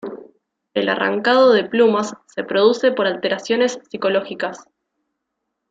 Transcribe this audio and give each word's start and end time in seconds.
El 0.73 0.89
arrancado 0.89 1.51
de 1.53 1.63
plumas 1.63 2.15
se 2.25 2.43
produce 2.43 2.91
por 2.91 3.05
alteraciones 3.05 3.79
psicológicas. 3.91 4.65